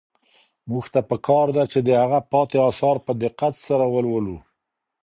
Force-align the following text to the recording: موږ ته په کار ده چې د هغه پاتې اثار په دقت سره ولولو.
موږ 0.69 0.85
ته 0.93 0.99
په 1.09 1.15
کار 1.27 1.47
ده 1.57 1.63
چې 1.71 1.79
د 1.87 1.89
هغه 2.01 2.19
پاتې 2.31 2.57
اثار 2.69 2.97
په 3.05 3.11
دقت 3.23 3.53
سره 3.67 3.85
ولولو. 3.93 4.37